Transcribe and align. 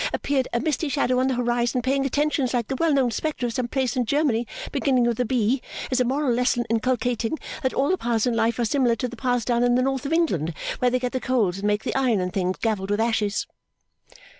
appeared 0.13 0.47
a 0.51 0.59
misty 0.59 0.89
shadow 0.89 1.19
on 1.19 1.27
the 1.27 1.35
horizon 1.35 1.79
paying 1.79 2.07
attentions 2.07 2.55
like 2.55 2.67
the 2.69 2.75
well 2.77 2.91
known 2.91 3.11
spectre 3.11 3.45
of 3.45 3.53
some 3.53 3.67
place 3.67 3.95
in 3.95 4.03
Germany 4.03 4.47
beginning 4.71 5.03
with 5.05 5.19
a 5.19 5.25
B 5.25 5.61
is 5.91 5.99
a 5.99 6.03
moral 6.03 6.33
lesson 6.33 6.65
inculcating 6.71 7.37
that 7.61 7.71
all 7.75 7.89
the 7.91 7.99
paths 7.99 8.25
in 8.25 8.35
life 8.35 8.57
are 8.57 8.65
similar 8.65 8.95
to 8.95 9.07
the 9.07 9.15
paths 9.15 9.45
down 9.45 9.61
in 9.63 9.75
the 9.75 9.83
North 9.83 10.07
of 10.07 10.11
England 10.11 10.55
where 10.79 10.89
they 10.89 10.97
get 10.97 11.11
the 11.11 11.19
coals 11.19 11.59
and 11.59 11.67
make 11.67 11.83
the 11.83 11.93
iron 11.93 12.19
and 12.19 12.33
things 12.33 12.57
gravelled 12.57 12.89
with 12.89 12.99
ashes! 12.99 13.45